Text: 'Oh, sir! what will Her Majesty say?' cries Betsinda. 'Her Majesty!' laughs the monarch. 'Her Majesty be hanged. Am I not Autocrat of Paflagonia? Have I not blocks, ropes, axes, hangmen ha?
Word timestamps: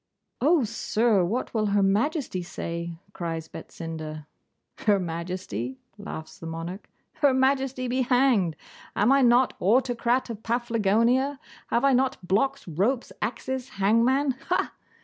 'Oh, 0.41 0.63
sir! 0.63 1.23
what 1.23 1.53
will 1.53 1.67
Her 1.67 1.83
Majesty 1.83 2.41
say?' 2.41 2.97
cries 3.13 3.47
Betsinda. 3.47 4.25
'Her 4.79 4.97
Majesty!' 4.99 5.77
laughs 5.95 6.39
the 6.39 6.47
monarch. 6.47 6.89
'Her 7.17 7.35
Majesty 7.35 7.87
be 7.87 8.01
hanged. 8.01 8.55
Am 8.95 9.11
I 9.11 9.21
not 9.21 9.53
Autocrat 9.59 10.31
of 10.31 10.41
Paflagonia? 10.41 11.37
Have 11.67 11.85
I 11.85 11.93
not 11.93 12.17
blocks, 12.27 12.67
ropes, 12.67 13.11
axes, 13.21 13.69
hangmen 13.77 14.31
ha? 14.47 14.71